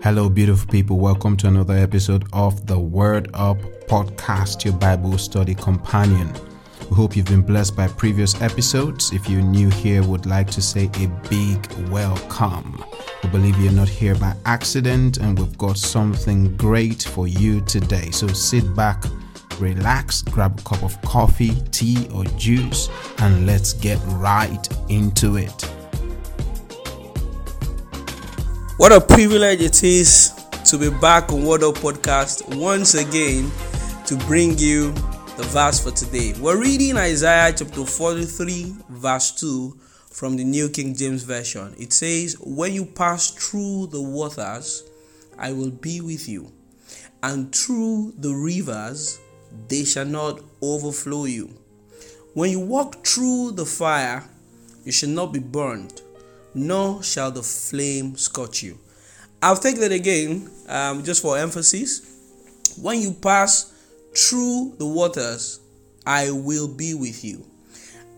Hello, 0.00 0.28
beautiful 0.28 0.70
people. 0.70 0.96
Welcome 0.96 1.36
to 1.38 1.48
another 1.48 1.74
episode 1.74 2.24
of 2.32 2.68
the 2.68 2.78
Word 2.78 3.30
Up 3.34 3.58
Podcast, 3.88 4.64
your 4.64 4.74
Bible 4.74 5.18
study 5.18 5.56
companion. 5.56 6.32
We 6.88 6.94
hope 6.94 7.16
you've 7.16 7.26
been 7.26 7.42
blessed 7.42 7.74
by 7.74 7.88
previous 7.88 8.40
episodes. 8.40 9.12
If 9.12 9.28
you're 9.28 9.42
new 9.42 9.68
here, 9.70 10.04
would 10.04 10.24
like 10.24 10.52
to 10.52 10.62
say 10.62 10.88
a 11.00 11.08
big 11.28 11.66
welcome. 11.90 12.80
We 13.24 13.30
believe 13.30 13.58
you're 13.58 13.72
not 13.72 13.88
here 13.88 14.14
by 14.14 14.36
accident, 14.46 15.16
and 15.16 15.36
we've 15.36 15.58
got 15.58 15.76
something 15.76 16.56
great 16.56 17.02
for 17.02 17.26
you 17.26 17.60
today. 17.62 18.12
So 18.12 18.28
sit 18.28 18.76
back, 18.76 19.02
relax, 19.58 20.22
grab 20.22 20.60
a 20.60 20.62
cup 20.62 20.84
of 20.84 21.02
coffee, 21.02 21.60
tea, 21.72 22.08
or 22.14 22.22
juice, 22.36 22.88
and 23.18 23.46
let's 23.46 23.72
get 23.72 23.98
right 24.04 24.64
into 24.88 25.38
it. 25.38 25.67
What 28.78 28.92
a 28.92 29.00
privilege 29.00 29.60
it 29.60 29.82
is 29.82 30.32
to 30.66 30.78
be 30.78 30.88
back 30.88 31.32
on 31.32 31.44
Word 31.44 31.64
Up 31.64 31.74
Podcast 31.74 32.56
once 32.56 32.94
again 32.94 33.50
to 34.06 34.16
bring 34.18 34.56
you 34.56 34.92
the 35.36 35.42
verse 35.48 35.82
for 35.82 35.90
today. 35.90 36.32
We're 36.40 36.60
reading 36.60 36.96
Isaiah 36.96 37.52
chapter 37.52 37.84
43, 37.84 38.76
verse 38.90 39.32
2 39.32 39.76
from 40.12 40.36
the 40.36 40.44
New 40.44 40.68
King 40.68 40.94
James 40.94 41.24
Version. 41.24 41.74
It 41.76 41.92
says, 41.92 42.36
When 42.38 42.72
you 42.72 42.86
pass 42.86 43.32
through 43.32 43.88
the 43.88 44.00
waters, 44.00 44.84
I 45.36 45.50
will 45.50 45.72
be 45.72 46.00
with 46.00 46.28
you, 46.28 46.52
and 47.24 47.52
through 47.52 48.14
the 48.16 48.32
rivers, 48.32 49.18
they 49.66 49.82
shall 49.82 50.06
not 50.06 50.40
overflow 50.62 51.24
you. 51.24 51.52
When 52.32 52.52
you 52.52 52.60
walk 52.60 53.04
through 53.04 53.54
the 53.56 53.66
fire, 53.66 54.22
you 54.84 54.92
shall 54.92 55.10
not 55.10 55.32
be 55.32 55.40
burned 55.40 56.00
nor 56.58 57.02
shall 57.02 57.30
the 57.30 57.42
flame 57.42 58.16
scorch 58.16 58.62
you. 58.62 58.78
I'll 59.40 59.56
take 59.56 59.78
that 59.78 59.92
again, 59.92 60.50
um, 60.68 61.04
just 61.04 61.22
for 61.22 61.38
emphasis. 61.38 62.02
When 62.80 63.00
you 63.00 63.12
pass 63.12 63.72
through 64.16 64.74
the 64.78 64.86
waters, 64.86 65.60
I 66.04 66.30
will 66.30 66.66
be 66.66 66.94
with 66.94 67.24
you, 67.24 67.46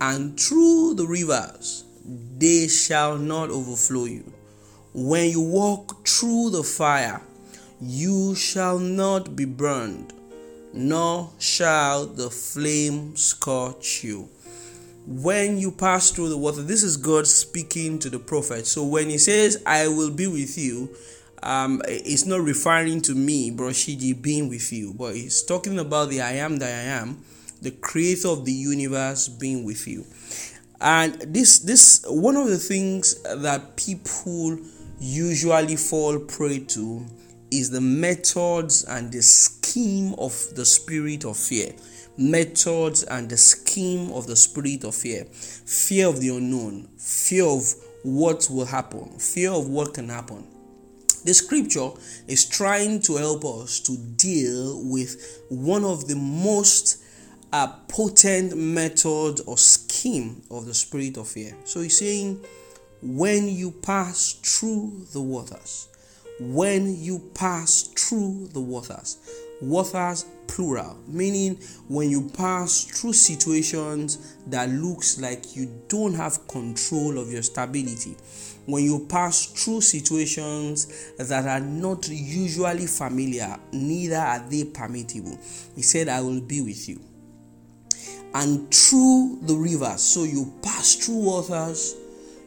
and 0.00 0.38
through 0.38 0.94
the 0.94 1.06
rivers, 1.06 1.84
they 2.38 2.68
shall 2.68 3.18
not 3.18 3.50
overflow 3.50 4.04
you. 4.04 4.32
When 4.94 5.30
you 5.30 5.40
walk 5.40 6.06
through 6.06 6.50
the 6.50 6.62
fire, 6.62 7.20
you 7.80 8.34
shall 8.36 8.78
not 8.78 9.34
be 9.34 9.44
burned, 9.46 10.12
nor 10.72 11.30
shall 11.38 12.06
the 12.06 12.30
flame 12.30 13.16
scorch 13.16 14.04
you 14.04 14.28
when 15.08 15.56
you 15.56 15.72
pass 15.72 16.10
through 16.10 16.28
the 16.28 16.36
water, 16.36 16.60
this 16.60 16.82
is 16.82 16.98
God 16.98 17.26
speaking 17.26 17.98
to 18.00 18.10
the 18.10 18.18
prophet. 18.18 18.66
So 18.66 18.84
when 18.84 19.08
he 19.08 19.16
says, 19.16 19.62
I 19.64 19.88
will 19.88 20.10
be 20.10 20.26
with 20.26 20.58
you, 20.58 20.90
um, 21.42 21.80
it's 21.88 22.26
not 22.26 22.42
referring 22.42 23.00
to 23.02 23.14
me, 23.14 23.50
Bro 23.50 23.68
Siji, 23.68 24.20
being 24.20 24.50
with 24.50 24.70
you, 24.70 24.92
but 24.92 25.14
he's 25.14 25.42
talking 25.42 25.78
about 25.78 26.10
the 26.10 26.20
I 26.20 26.32
am 26.32 26.58
that 26.58 26.68
I 26.68 26.90
am, 26.90 27.24
the 27.62 27.70
creator 27.70 28.28
of 28.28 28.44
the 28.44 28.52
universe 28.52 29.28
being 29.28 29.64
with 29.64 29.88
you. 29.88 30.04
And 30.78 31.14
this, 31.22 31.60
this, 31.60 32.04
one 32.06 32.36
of 32.36 32.48
the 32.48 32.58
things 32.58 33.22
that 33.22 33.76
people 33.76 34.58
usually 35.00 35.76
fall 35.76 36.18
prey 36.18 36.58
to 36.58 37.06
is 37.50 37.70
the 37.70 37.80
methods 37.80 38.84
and 38.84 39.12
the 39.12 39.22
scheme 39.22 40.14
of 40.18 40.32
the 40.54 40.64
spirit 40.64 41.24
of 41.24 41.36
fear. 41.36 41.72
Methods 42.16 43.04
and 43.04 43.28
the 43.28 43.36
scheme 43.36 44.10
of 44.12 44.26
the 44.26 44.36
spirit 44.36 44.84
of 44.84 44.94
fear. 44.94 45.24
Fear 45.24 46.08
of 46.08 46.20
the 46.20 46.30
unknown. 46.30 46.88
Fear 46.98 47.44
of 47.44 47.74
what 48.02 48.48
will 48.50 48.66
happen. 48.66 49.18
Fear 49.18 49.52
of 49.52 49.68
what 49.68 49.94
can 49.94 50.08
happen. 50.08 50.46
The 51.24 51.34
scripture 51.34 51.90
is 52.26 52.48
trying 52.48 53.00
to 53.02 53.16
help 53.16 53.44
us 53.44 53.80
to 53.80 53.96
deal 53.96 54.82
with 54.84 55.42
one 55.48 55.84
of 55.84 56.06
the 56.08 56.16
most 56.16 57.02
uh, 57.52 57.66
potent 57.88 58.56
method 58.56 59.40
or 59.46 59.58
scheme 59.58 60.42
of 60.50 60.66
the 60.66 60.74
spirit 60.74 61.16
of 61.16 61.28
fear. 61.28 61.54
So 61.64 61.80
he's 61.80 61.98
saying 61.98 62.44
when 63.02 63.48
you 63.48 63.70
pass 63.70 64.32
through 64.42 65.06
the 65.12 65.20
waters 65.20 65.87
when 66.40 66.96
you 66.96 67.18
pass 67.34 67.82
through 67.96 68.48
the 68.52 68.60
waters. 68.60 69.18
Waters 69.60 70.24
plural 70.46 70.96
meaning 71.06 71.56
when 71.88 72.10
you 72.10 72.28
pass 72.30 72.84
through 72.84 73.12
situations 73.12 74.36
that 74.46 74.68
looks 74.70 75.20
like 75.20 75.56
you 75.56 75.82
don't 75.88 76.14
have 76.14 76.46
control 76.48 77.18
of 77.18 77.30
your 77.30 77.42
stability. 77.42 78.16
When 78.66 78.84
you 78.84 79.06
pass 79.08 79.46
through 79.46 79.80
situations 79.80 81.12
that 81.16 81.46
are 81.46 81.60
not 81.60 82.08
usually 82.08 82.86
familiar 82.86 83.56
neither 83.72 84.16
are 84.16 84.44
they 84.48 84.64
permissible 84.64 85.38
he 85.74 85.82
said 85.82 86.08
i 86.08 86.20
will 86.20 86.40
be 86.40 86.60
with 86.60 86.88
you. 86.88 87.00
And 88.34 88.72
through 88.72 89.40
the 89.42 89.54
rivers 89.54 90.02
so 90.02 90.24
you 90.24 90.52
pass 90.62 90.94
through 90.94 91.18
waters 91.18 91.96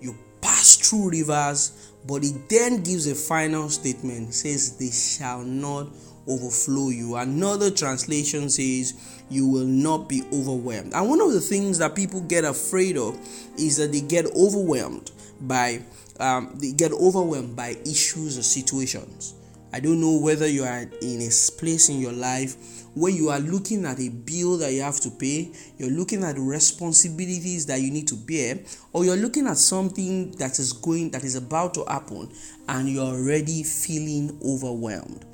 you 0.00 0.16
pass 0.40 0.76
through 0.76 1.10
rivers 1.10 1.92
but 2.06 2.22
he 2.22 2.32
then 2.48 2.82
gives 2.82 3.06
a 3.06 3.14
final 3.14 3.68
statement 3.68 4.34
says 4.34 4.76
they 4.76 4.90
shall 4.90 5.42
not 5.42 5.88
overflow 6.28 6.90
you. 6.90 7.16
Another 7.16 7.70
translation 7.70 8.48
says 8.50 8.94
you 9.30 9.48
will 9.48 9.66
not 9.66 10.08
be 10.08 10.22
overwhelmed. 10.32 10.92
And 10.94 11.08
one 11.08 11.20
of 11.20 11.32
the 11.32 11.40
things 11.40 11.78
that 11.78 11.94
people 11.94 12.20
get 12.20 12.44
afraid 12.44 12.96
of 12.96 13.18
is 13.58 13.76
that 13.78 13.92
they 13.92 14.00
get 14.00 14.26
overwhelmed 14.36 15.10
by 15.40 15.82
um, 16.18 16.56
they 16.56 16.72
get 16.72 16.92
overwhelmed 16.92 17.54
by 17.56 17.76
issues 17.84 18.38
or 18.38 18.42
situations. 18.42 19.34
I 19.76 19.80
don't 19.80 20.00
know 20.00 20.16
whether 20.16 20.48
you 20.48 20.64
are 20.64 20.88
in 21.02 21.20
a 21.20 21.28
place 21.58 21.90
in 21.90 22.00
your 22.00 22.14
life 22.14 22.56
where 22.94 23.12
you 23.12 23.28
are 23.28 23.40
looking 23.40 23.84
at 23.84 24.00
a 24.00 24.08
bill 24.08 24.56
that 24.56 24.72
you 24.72 24.80
have 24.80 24.98
to 25.00 25.10
pay, 25.10 25.52
you're 25.76 25.90
looking 25.90 26.24
at 26.24 26.38
responsibilities 26.38 27.66
that 27.66 27.82
you 27.82 27.90
need 27.90 28.08
to 28.08 28.14
bear, 28.14 28.58
or 28.94 29.04
you're 29.04 29.18
looking 29.18 29.46
at 29.46 29.58
something 29.58 30.30
that 30.38 30.58
is 30.58 30.72
going 30.72 31.10
that 31.10 31.24
is 31.24 31.36
about 31.36 31.74
to 31.74 31.84
happen 31.84 32.26
and 32.68 32.88
you're 32.88 33.04
already 33.04 33.62
feeling 33.62 34.40
overwhelmed. 34.42 35.26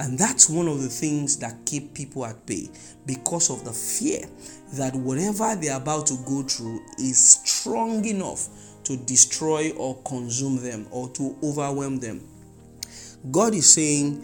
And 0.00 0.18
that's 0.18 0.50
one 0.50 0.66
of 0.66 0.82
the 0.82 0.88
things 0.88 1.36
that 1.36 1.64
keep 1.64 1.94
people 1.94 2.26
at 2.26 2.44
bay 2.44 2.68
because 3.06 3.50
of 3.50 3.64
the 3.64 3.72
fear 3.72 4.28
that 4.72 4.96
whatever 4.96 5.54
they're 5.54 5.76
about 5.76 6.08
to 6.08 6.16
go 6.26 6.42
through 6.42 6.80
is 6.98 7.34
strong 7.44 8.04
enough 8.04 8.48
to 8.82 8.96
destroy 8.96 9.70
or 9.76 10.02
consume 10.02 10.60
them 10.60 10.88
or 10.90 11.08
to 11.10 11.36
overwhelm 11.44 12.00
them. 12.00 12.20
God 13.30 13.54
is 13.54 13.72
saying, 13.72 14.16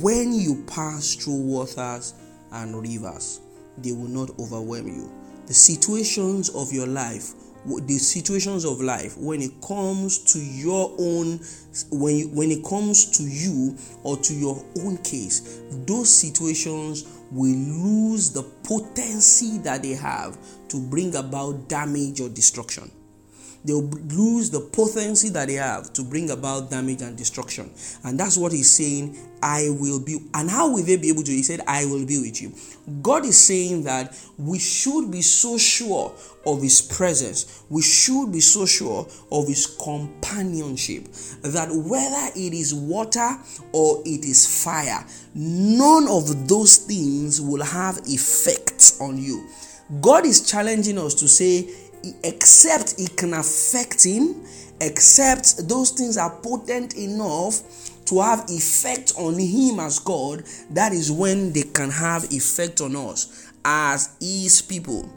when 0.00 0.32
you 0.32 0.64
pass 0.66 1.14
through 1.14 1.40
waters 1.40 2.14
and 2.52 2.80
rivers, 2.80 3.40
they 3.78 3.92
will 3.92 4.08
not 4.08 4.30
overwhelm 4.38 4.86
you. 4.86 5.12
The 5.46 5.54
situations 5.54 6.50
of 6.50 6.72
your 6.72 6.86
life 6.86 7.34
the 7.64 7.98
situations 7.98 8.64
of 8.64 8.80
life 8.80 9.16
when 9.18 9.42
it 9.42 9.60
comes 9.60 10.18
to 10.32 10.38
your 10.38 10.94
own 10.98 11.40
when 11.90 12.16
you, 12.16 12.28
when 12.28 12.50
it 12.50 12.64
comes 12.64 13.10
to 13.18 13.24
you 13.24 13.76
or 14.04 14.16
to 14.16 14.32
your 14.32 14.64
own 14.80 14.96
case 14.98 15.60
those 15.86 16.08
situations 16.08 17.04
will 17.30 17.54
lose 17.54 18.30
the 18.30 18.42
potency 18.62 19.58
that 19.58 19.82
they 19.82 19.92
have 19.92 20.38
to 20.68 20.80
bring 20.80 21.14
about 21.16 21.68
damage 21.68 22.20
or 22.20 22.28
destruction 22.28 22.90
they'll 23.64 23.82
lose 23.82 24.50
the 24.50 24.60
potency 24.60 25.28
that 25.30 25.48
they 25.48 25.54
have 25.54 25.92
to 25.94 26.02
bring 26.02 26.30
about 26.30 26.70
damage 26.70 27.02
and 27.02 27.16
destruction. 27.16 27.70
And 28.04 28.18
that's 28.18 28.36
what 28.36 28.52
he's 28.52 28.70
saying, 28.70 29.16
I 29.42 29.68
will 29.70 30.00
be. 30.00 30.18
And 30.34 30.50
how 30.50 30.72
will 30.72 30.82
they 30.82 30.96
be 30.96 31.08
able 31.08 31.22
to? 31.22 31.30
He 31.30 31.42
said, 31.42 31.60
I 31.66 31.84
will 31.84 32.06
be 32.06 32.20
with 32.20 32.40
you. 32.40 32.52
God 33.02 33.24
is 33.24 33.38
saying 33.38 33.84
that 33.84 34.18
we 34.38 34.58
should 34.58 35.10
be 35.10 35.22
so 35.22 35.58
sure 35.58 36.12
of 36.46 36.62
his 36.62 36.80
presence, 36.80 37.64
we 37.68 37.82
should 37.82 38.32
be 38.32 38.40
so 38.40 38.64
sure 38.64 39.06
of 39.30 39.46
his 39.46 39.66
companionship 39.66 41.04
that 41.42 41.68
whether 41.70 42.32
it 42.34 42.54
is 42.54 42.74
water 42.74 43.36
or 43.72 44.00
it 44.06 44.24
is 44.24 44.64
fire, 44.64 45.04
none 45.34 46.08
of 46.08 46.48
those 46.48 46.78
things 46.78 47.40
will 47.40 47.62
have 47.62 47.98
effects 48.06 48.98
on 49.00 49.18
you. 49.18 49.46
God 50.00 50.26
is 50.26 50.50
challenging 50.50 50.98
us 50.98 51.14
to 51.14 51.28
say, 51.28 51.68
except 52.22 52.94
it 52.98 53.16
can 53.16 53.34
affect 53.34 54.04
him, 54.04 54.44
except 54.80 55.68
those 55.68 55.90
things 55.90 56.16
are 56.16 56.30
potent 56.40 56.96
enough 56.96 57.62
to 58.06 58.20
have 58.20 58.44
effect 58.48 59.12
on 59.18 59.38
him 59.38 59.80
as 59.80 59.98
God, 59.98 60.42
that 60.70 60.92
is 60.92 61.12
when 61.12 61.52
they 61.52 61.62
can 61.62 61.90
have 61.90 62.24
effect 62.32 62.80
on 62.80 62.96
us 62.96 63.52
as 63.64 64.16
his 64.20 64.62
people. 64.62 65.08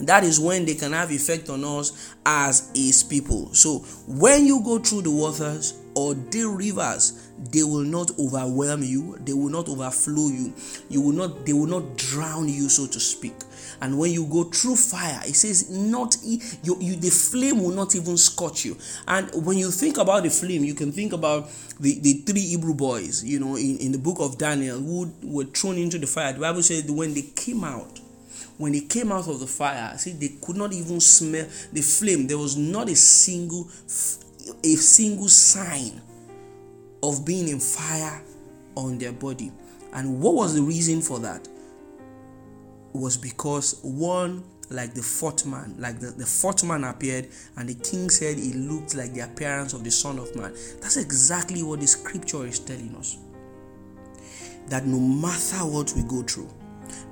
That 0.00 0.22
is 0.24 0.38
when 0.38 0.64
they 0.64 0.74
can 0.74 0.92
have 0.92 1.10
effect 1.10 1.48
on 1.48 1.64
us 1.64 2.14
as 2.24 2.70
his 2.74 3.02
people. 3.02 3.52
So 3.54 3.78
when 4.06 4.46
you 4.46 4.62
go 4.62 4.78
through 4.78 5.02
the 5.02 5.10
waters 5.10 5.74
or 5.94 6.14
the 6.14 6.44
rivers, 6.44 7.30
they 7.50 7.62
will 7.62 7.82
not 7.82 8.10
overwhelm 8.18 8.82
you, 8.82 9.16
they 9.20 9.32
will 9.32 9.48
not 9.48 9.68
overflow 9.68 10.28
you, 10.28 10.52
you 10.88 11.00
will 11.00 11.12
not, 11.12 11.46
they 11.46 11.52
will 11.52 11.66
not 11.66 11.96
drown 11.96 12.48
you, 12.48 12.68
so 12.68 12.86
to 12.86 13.00
speak. 13.00 13.34
And 13.80 13.98
when 13.98 14.10
you 14.10 14.26
go 14.26 14.44
through 14.44 14.76
fire, 14.76 15.20
it 15.24 15.34
says 15.34 15.70
not 15.70 16.16
you, 16.22 16.38
you 16.62 16.96
the 16.96 17.10
flame 17.10 17.62
will 17.62 17.70
not 17.70 17.94
even 17.94 18.16
scorch 18.16 18.64
you. 18.64 18.76
And 19.06 19.30
when 19.44 19.56
you 19.58 19.70
think 19.70 19.98
about 19.98 20.24
the 20.24 20.30
flame, 20.30 20.64
you 20.64 20.74
can 20.74 20.90
think 20.92 21.12
about 21.12 21.48
the, 21.78 21.98
the 22.00 22.14
three 22.26 22.40
Hebrew 22.40 22.74
boys, 22.74 23.24
you 23.24 23.38
know, 23.38 23.56
in, 23.56 23.78
in 23.78 23.92
the 23.92 23.98
book 23.98 24.18
of 24.20 24.38
Daniel 24.38 24.78
who 24.78 25.12
were 25.22 25.44
thrown 25.44 25.76
into 25.76 25.98
the 25.98 26.06
fire. 26.06 26.32
The 26.32 26.40
Bible 26.40 26.62
says 26.62 26.90
when 26.90 27.14
they 27.14 27.22
came 27.22 27.62
out, 27.62 28.00
when 28.56 28.72
they 28.72 28.80
came 28.80 29.12
out 29.12 29.28
of 29.28 29.38
the 29.38 29.46
fire, 29.46 29.96
see, 29.96 30.12
they 30.12 30.36
could 30.44 30.56
not 30.56 30.72
even 30.72 31.00
smell 31.00 31.46
the 31.72 31.80
flame. 31.80 32.26
There 32.26 32.38
was 32.38 32.56
not 32.56 32.88
a 32.88 32.96
single 32.96 33.68
a 34.64 34.74
single 34.76 35.28
sign 35.28 36.00
of 37.02 37.24
being 37.24 37.48
in 37.48 37.60
fire 37.60 38.22
on 38.74 38.98
their 38.98 39.12
body. 39.12 39.52
And 39.92 40.20
what 40.20 40.34
was 40.34 40.54
the 40.54 40.62
reason 40.62 41.00
for 41.00 41.18
that? 41.20 41.46
Was 42.94 43.16
because 43.16 43.80
one, 43.82 44.44
like 44.70 44.94
the 44.94 45.02
fourth 45.02 45.46
man, 45.46 45.74
like 45.78 46.00
the, 46.00 46.10
the 46.10 46.26
fourth 46.26 46.64
man 46.64 46.84
appeared, 46.84 47.28
and 47.56 47.68
the 47.68 47.74
king 47.74 48.10
said 48.10 48.38
he 48.38 48.52
looked 48.52 48.94
like 48.94 49.12
the 49.12 49.20
appearance 49.20 49.72
of 49.72 49.84
the 49.84 49.90
Son 49.90 50.18
of 50.18 50.34
Man. 50.34 50.52
That's 50.80 50.96
exactly 50.96 51.62
what 51.62 51.80
the 51.80 51.86
scripture 51.86 52.46
is 52.46 52.58
telling 52.58 52.94
us. 52.96 53.18
That 54.68 54.86
no 54.86 54.98
matter 54.98 55.64
what 55.64 55.92
we 55.96 56.02
go 56.02 56.22
through, 56.22 56.50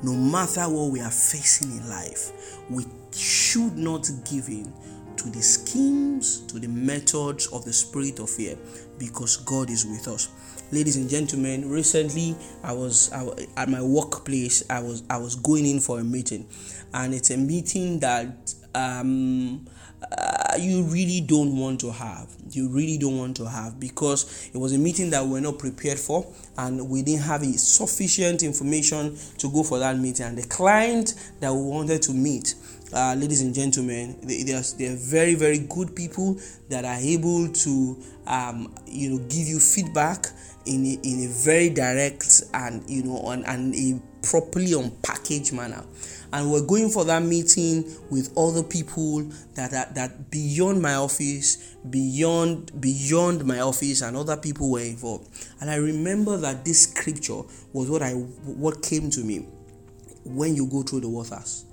no 0.02 0.12
matter 0.12 0.62
what 0.62 0.90
we 0.90 1.00
are 1.00 1.11
facing 1.11 1.73
in 1.73 1.88
life, 1.88 2.32
we 2.70 2.84
should 3.14 3.76
not 3.76 4.08
give 4.28 4.49
in 4.49 4.73
to 5.17 5.31
the 5.31 5.43
schemes, 5.43 6.41
to 6.47 6.59
the 6.59 6.69
methods 6.69 7.47
of 7.49 7.65
the 7.65 7.73
spirit 7.73 8.19
of 8.19 8.31
fear 8.31 8.57
because 8.99 9.37
God 9.39 9.71
is 9.71 9.85
with 9.87 10.09
us. 10.09 10.29
Ladies 10.73 10.97
and 10.97 11.09
gentlemen, 11.09 11.71
recently 11.71 12.35
I 12.63 12.73
was, 12.73 13.13
I 13.13 13.27
at 13.57 13.69
my 13.69 13.83
workplace. 13.83 14.69
I 14.69 14.81
was 14.81 15.05
I 15.09 15.17
was 15.17 15.37
going 15.37 15.65
in 15.65 15.81
for 15.81 16.01
a 16.01 16.05
meeting, 16.05 16.49
and 16.93 17.15
it's 17.15 17.31
a 17.31 17.37
meeting 17.37 18.01
that 18.01 18.53
um, 18.75 19.65
uh, 20.13 20.57
you 20.59 20.83
really 20.85 21.21
don't 21.21 21.57
want 21.57 21.81
to 21.81 21.91
have. 21.91 22.29
You 22.51 22.69
really 22.69 22.99
don't 22.99 23.17
want 23.17 23.37
to 23.39 23.49
have 23.49 23.81
because 23.81 24.51
it 24.53 24.59
was 24.59 24.73
a 24.73 24.79
meeting 24.79 25.11
that 25.11 25.25
we're 25.25 25.41
not 25.41 25.59
prepared 25.59 25.99
for, 25.99 26.27
and 26.59 26.89
we 26.89 27.03
didn't 27.03 27.23
have 27.23 27.45
sufficient 27.45 28.43
information 28.43 29.17
to 29.39 29.51
go 29.51 29.62
for 29.62 29.79
that 29.79 29.97
meeting. 29.99 30.27
And 30.27 30.39
the 30.39 30.47
client 30.49 31.15
that 31.41 31.53
we 31.53 31.62
wanted 31.62 32.03
to 32.03 32.12
meet 32.12 32.55
uh, 32.93 33.15
ladies 33.15 33.43
and 33.43 33.55
gentlemen, 33.55 34.19
they, 34.23 34.43
they, 34.43 34.53
are, 34.53 34.62
they 34.79 34.87
are 34.87 34.97
very, 34.97 35.35
very 35.35 35.59
good 35.59 35.94
people 35.94 36.38
that 36.69 36.85
are 36.85 36.99
able 37.00 37.49
to, 37.49 37.97
um, 38.27 38.73
you 38.87 39.11
know, 39.11 39.19
give 39.29 39.47
you 39.47 39.59
feedback 39.59 40.27
in 40.67 40.85
a, 40.85 40.99
in 41.03 41.25
a 41.25 41.33
very 41.44 41.71
direct 41.71 42.43
and, 42.55 42.88
you 42.88 43.03
know, 43.03 43.19
on, 43.19 43.44
and 43.44 43.75
a 43.75 44.00
properly 44.27 44.73
unpackaged 44.73 45.53
manner. 45.53 45.85
And 46.33 46.50
we're 46.50 46.67
going 46.67 46.88
for 46.91 47.05
that 47.05 47.23
meeting 47.23 47.85
with 48.11 48.37
other 48.37 48.62
people 48.62 49.31
that 49.55 49.73
are 49.73 49.93
that 49.94 50.31
beyond 50.31 50.83
my 50.83 50.94
office, 50.94 51.77
beyond 51.88 52.79
beyond 52.81 53.44
my 53.44 53.61
office, 53.61 54.03
and 54.03 54.17
other 54.17 54.37
people 54.37 54.73
were 54.73 54.81
involved. 54.81 55.29
And 55.61 55.71
I 55.71 55.77
remember 55.77 56.37
that 56.38 56.65
this 56.65 56.83
scripture 56.83 57.43
was 57.73 57.88
what 57.88 58.03
I 58.03 58.12
what 58.12 58.83
came 58.83 59.09
to 59.11 59.21
me 59.21 59.47
when 60.25 60.56
you 60.56 60.67
go 60.67 60.83
through 60.83 61.00
the 61.00 61.09
waters 61.09 61.65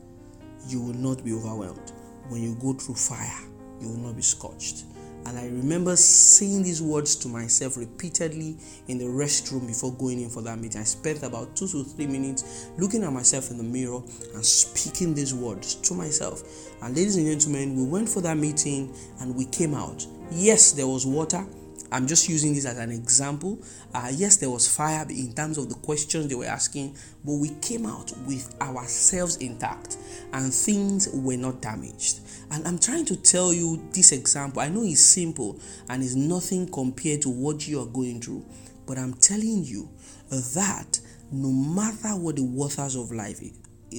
you 0.67 0.81
will 0.81 0.93
not 0.93 1.23
be 1.23 1.33
overwhelmed. 1.33 1.91
When 2.29 2.41
you 2.41 2.55
go 2.55 2.73
through 2.73 2.95
fire, 2.95 3.41
you 3.79 3.89
will 3.89 3.97
not 3.97 4.15
be 4.15 4.21
scorched. 4.21 4.85
And 5.25 5.37
I 5.39 5.45
remember 5.45 5.95
saying 5.95 6.63
these 6.63 6.81
words 6.81 7.15
to 7.17 7.29
myself 7.29 7.77
repeatedly 7.77 8.57
in 8.87 8.97
the 8.97 9.05
restroom 9.05 9.65
before 9.65 9.93
going 9.93 10.21
in 10.21 10.29
for 10.29 10.41
that 10.41 10.59
meeting. 10.59 10.81
I 10.81 10.83
spent 10.83 11.23
about 11.23 11.55
two 11.55 11.67
to 11.69 11.83
three 11.83 12.07
minutes 12.07 12.67
looking 12.77 13.03
at 13.03 13.13
myself 13.13 13.49
in 13.49 13.57
the 13.57 13.63
mirror 13.63 14.01
and 14.33 14.45
speaking 14.45 15.13
these 15.13 15.33
words 15.33 15.75
to 15.75 15.93
myself. 15.93 16.43
And 16.81 16.95
ladies 16.95 17.15
and 17.15 17.25
gentlemen, 17.25 17.75
we 17.75 17.85
went 17.85 18.09
for 18.09 18.21
that 18.21 18.37
meeting 18.37 18.93
and 19.21 19.33
we 19.35 19.45
came 19.45 19.73
out. 19.73 20.05
Yes, 20.31 20.73
there 20.73 20.87
was 20.87 21.05
water 21.05 21.45
I'm 21.93 22.07
just 22.07 22.27
using 22.27 22.55
this 22.55 22.65
as 22.65 22.79
an 22.79 22.91
example. 22.91 23.59
Uh, 23.93 24.09
yes, 24.11 24.37
there 24.37 24.49
was 24.49 24.67
fire 24.67 25.05
in 25.09 25.31
terms 25.33 25.59
of 25.59 25.69
the 25.69 25.75
questions 25.75 26.27
they 26.27 26.33
were 26.33 26.45
asking, 26.45 26.97
but 27.23 27.33
we 27.33 27.49
came 27.61 27.85
out 27.85 28.11
with 28.25 28.55
ourselves 28.59 29.37
intact 29.37 29.97
and 30.33 30.51
things 30.51 31.07
were 31.13 31.37
not 31.37 31.61
damaged. 31.61 32.21
And 32.51 32.67
I'm 32.67 32.79
trying 32.79 33.05
to 33.05 33.15
tell 33.15 33.53
you 33.53 33.87
this 33.91 34.11
example. 34.11 34.61
I 34.61 34.69
know 34.69 34.81
it's 34.83 35.01
simple 35.01 35.59
and 35.87 36.01
it's 36.01 36.15
nothing 36.15 36.67
compared 36.71 37.21
to 37.21 37.29
what 37.29 37.67
you 37.67 37.79
are 37.79 37.85
going 37.85 38.21
through, 38.21 38.43
but 38.87 38.97
I'm 38.97 39.13
telling 39.13 39.63
you 39.63 39.87
that 40.29 40.99
no 41.31 41.51
matter 41.51 42.09
what 42.19 42.37
the 42.37 42.43
waters 42.43 42.95
of 42.95 43.11
life 43.11 43.39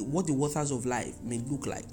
what 0.03 0.27
the 0.27 0.33
waters 0.33 0.71
of 0.71 0.87
life 0.87 1.15
may 1.23 1.39
look 1.39 1.67
like 1.67 1.85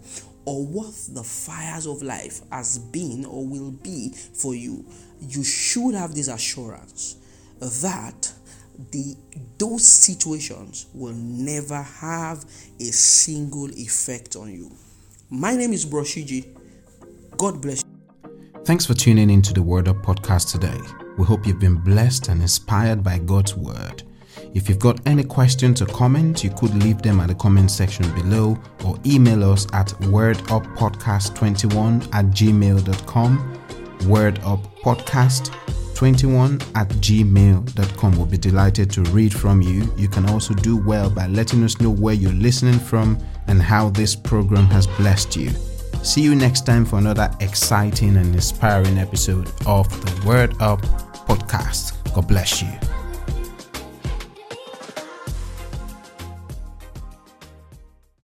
or 0.46 0.66
what 0.66 0.94
the 1.14 1.24
fires 1.24 1.86
of 1.86 2.02
life 2.02 2.42
has 2.52 2.80
been 2.80 3.26
or 3.26 3.46
will 3.46 3.72
be 3.72 4.14
for 4.34 4.56
you 4.56 4.86
you 5.22 5.44
should 5.44 5.94
have 5.94 6.16
this 6.16 6.28
assurance 6.28 7.18
that 7.60 8.34
the 8.92 9.16
those 9.60 9.88
situations 9.88 10.88
will 10.94 11.14
never 11.14 11.82
have 11.82 12.44
a 12.80 12.86
single 12.86 13.70
effect 13.72 14.36
on 14.36 14.52
you. 14.52 14.72
My 15.30 15.56
name 15.56 15.72
is 15.72 15.86
Bro 15.86 16.02
Siji. 16.04 16.58
God 17.38 17.62
bless 17.62 17.84
you. 17.84 18.62
Thanks 18.66 18.86
for 18.86 18.96
tuning 18.96 19.30
into 19.30 19.54
the 19.54 19.62
Word 19.62 19.88
Up 19.88 19.98
podcast 19.98 20.52
today. 20.52 20.80
We 21.18 21.26
hope 21.26 21.46
you've 21.46 21.60
been 21.60 21.78
blessed 21.78 22.30
and 22.30 22.42
inspired 22.42 23.04
by 23.04 23.20
God's 23.20 23.56
Word. 23.56 24.04
If 24.54 24.70
you've 24.70 24.80
got 24.80 25.00
any 25.08 25.24
questions 25.24 25.82
or 25.82 25.86
comments, 25.88 26.44
you 26.44 26.50
could 26.50 26.76
leave 26.84 27.02
them 27.02 27.20
at 27.20 27.30
the 27.30 27.36
comment 27.36 27.72
section 27.72 28.08
below 28.14 28.58
or 28.86 29.00
email 29.06 29.52
us 29.52 29.66
at 29.74 29.88
worduppodcast21 30.02 32.14
at 32.14 32.26
gmail.com 32.26 33.62
word 34.06 34.40
up 34.44 34.60
podcast 34.82 35.54
21 35.96 36.56
at 36.76 36.88
gmail.com. 36.90 38.18
We'll 38.18 38.26
be 38.26 38.38
delighted 38.38 38.90
to 38.92 39.02
read 39.12 39.34
from 39.34 39.62
you. 39.62 39.94
You 39.98 40.08
can 40.08 40.28
also 40.30 40.54
do 40.56 40.78
well 40.78 41.10
by 41.10 41.28
letting 41.28 41.64
us 41.64 41.80
know 41.80 41.92
where 41.92 42.16
you're 42.16 42.32
listening 42.34 42.80
from 42.80 43.20
and 43.48 43.62
how 43.62 43.90
this 43.90 44.16
program 44.16 44.66
has 44.68 44.88
blessed 44.88 45.36
you. 45.36 45.52
See 46.04 46.22
you 46.22 46.34
next 46.34 46.66
time 46.66 46.86
for 46.86 46.98
another 46.98 47.30
exciting 47.40 48.18
and 48.18 48.34
inspiring 48.34 48.98
episode 48.98 49.52
of 49.68 49.88
the 50.04 50.28
Word 50.28 50.56
Up 50.60 50.82
podcast. 51.28 51.94
God 52.16 52.28
bless 52.28 52.64
you. 52.64 52.91